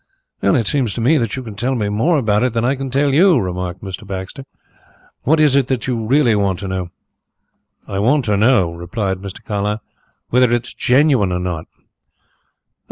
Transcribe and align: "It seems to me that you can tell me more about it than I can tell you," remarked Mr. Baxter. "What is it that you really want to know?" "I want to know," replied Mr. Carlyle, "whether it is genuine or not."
"It 0.41 0.65
seems 0.65 0.95
to 0.95 0.99
me 0.99 1.17
that 1.19 1.35
you 1.35 1.43
can 1.43 1.53
tell 1.55 1.75
me 1.75 1.87
more 1.87 2.17
about 2.17 2.41
it 2.41 2.53
than 2.53 2.65
I 2.65 2.73
can 2.73 2.89
tell 2.89 3.13
you," 3.13 3.37
remarked 3.37 3.83
Mr. 3.83 4.07
Baxter. 4.07 4.45
"What 5.25 5.39
is 5.39 5.55
it 5.55 5.67
that 5.67 5.85
you 5.85 6.07
really 6.07 6.33
want 6.33 6.57
to 6.61 6.67
know?" 6.67 6.89
"I 7.87 7.99
want 7.99 8.25
to 8.25 8.35
know," 8.35 8.71
replied 8.71 9.19
Mr. 9.19 9.43
Carlyle, 9.45 9.79
"whether 10.29 10.51
it 10.51 10.65
is 10.65 10.73
genuine 10.73 11.31
or 11.31 11.37
not." 11.39 11.67